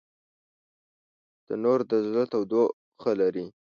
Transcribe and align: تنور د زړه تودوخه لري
تنور 1.45 1.79
د 1.89 1.91
زړه 2.07 2.23
تودوخه 2.31 3.11
لري 3.21 3.45